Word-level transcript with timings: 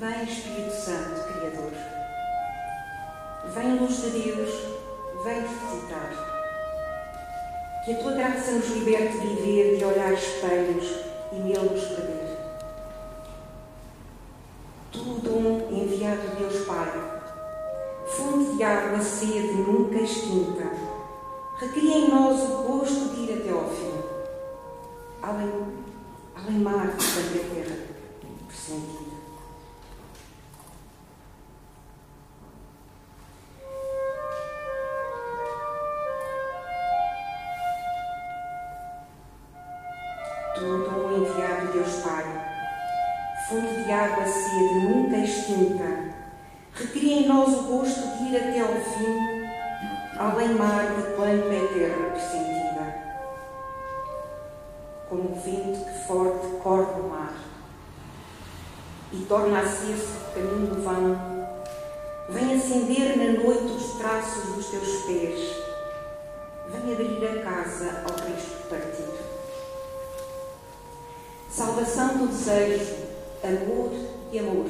Vem 0.00 0.24
Espírito 0.24 0.72
Santo, 0.72 1.24
Criador. 1.24 1.72
Vem 3.52 3.78
luz 3.78 4.00
de 4.00 4.08
Deus, 4.08 4.50
vem 5.22 5.42
visitar. 5.42 6.10
Que 7.84 7.92
a 7.92 7.98
tua 7.98 8.12
graça 8.12 8.52
nos 8.52 8.66
liberte 8.70 9.18
de 9.18 9.26
viver, 9.26 9.76
de 9.76 9.84
olhar 9.84 10.14
espelhos 10.14 10.86
e 11.32 11.34
nele 11.34 11.68
nos 11.68 11.84
perder. 11.84 12.38
Tu, 14.90 15.00
dom 15.00 15.68
enviado 15.70 16.28
de 16.28 16.36
Deus 16.36 16.64
Pai, 16.64 16.92
fonte 18.06 18.56
de 18.56 18.62
água 18.62 19.02
sede 19.02 19.52
nunca 19.52 19.98
extinta, 19.98 20.64
recria 21.58 21.98
em 21.98 22.08
nós 22.08 22.40
o 22.40 22.62
gosto 22.62 23.14
de 23.14 23.20
ir 23.20 23.38
até 23.38 23.50
ao 23.50 23.68
fim. 23.68 23.92
Além, 25.20 25.52
além 26.34 26.58
mar 26.58 26.86
da 26.86 26.94
terra, 26.94 27.76
pressentida. 28.48 29.19
Tudo 40.60 41.06
um 41.06 41.22
enviado 41.22 41.68
de 41.68 41.72
Deus 41.72 42.02
Pai, 42.02 42.22
fonte 43.48 43.82
de 43.82 43.90
água 43.90 44.26
sede 44.26 44.74
nunca 44.74 45.16
extinta, 45.16 46.14
recria 46.74 47.20
em 47.20 47.26
nós 47.28 47.48
o 47.48 47.62
gosto 47.62 48.18
de 48.18 48.24
ir 48.24 48.36
até 48.36 48.60
ao 48.60 48.68
fim, 48.68 49.48
além 50.18 50.50
mar 50.56 50.84
de 50.84 51.14
quanto 51.14 51.50
é 51.50 51.66
terra 51.72 52.10
pressentida. 52.10 52.94
Como 55.08 55.30
o 55.30 55.40
vento 55.40 55.82
que 55.82 56.06
forte 56.06 56.46
corre 56.62 57.00
o 57.00 57.08
mar 57.08 57.34
e 59.12 59.16
torna 59.24 59.60
a 59.60 59.66
ser-se 59.66 60.12
caminho 60.34 60.74
vão, 60.82 61.48
vem 62.28 62.54
acender 62.54 63.16
na 63.16 63.42
noite 63.42 63.72
os 63.72 63.92
traços 63.94 64.54
dos 64.54 64.66
teus 64.66 65.04
pés, 65.06 65.69
Salvação 72.10 72.26
do 72.26 72.26
desejo, 72.26 72.96
amor 73.44 73.92
e 74.32 74.38
amor. 74.40 74.66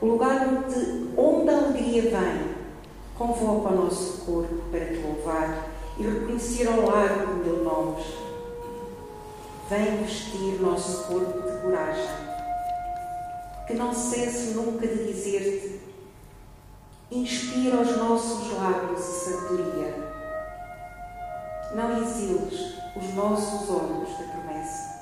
O 0.00 0.06
lugar 0.06 0.48
onde, 0.48 1.10
onde 1.16 1.50
a 1.50 1.56
alegria 1.58 2.02
vem, 2.02 2.56
convoca 3.14 3.74
o 3.74 3.84
nosso 3.84 4.24
corpo 4.24 4.54
para 4.70 4.86
te 4.86 4.96
louvar 4.96 5.68
e 5.98 6.02
reconhecer 6.02 6.66
ao 6.68 6.80
largo 6.80 7.34
mil 7.34 7.62
nomes. 7.62 8.06
Vem 9.68 9.98
vestir 9.98 10.60
nosso 10.62 11.04
corpo 11.08 11.42
de 11.42 11.58
coragem, 11.58 12.08
que 13.66 13.74
não 13.74 13.92
cesse 13.92 14.54
nunca 14.54 14.86
de 14.86 15.12
dizer-te, 15.12 15.80
inspira 17.10 17.82
os 17.82 17.96
nossos 17.98 18.52
lábios 18.52 19.00
e 19.00 19.24
sabedoria. 19.24 19.94
Não 21.74 22.02
exiles 22.02 22.76
os 22.96 23.14
nossos 23.14 23.68
olhos 23.68 24.08
da 24.10 24.24
promessa 24.32 24.95